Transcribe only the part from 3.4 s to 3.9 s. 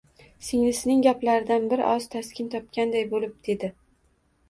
dedi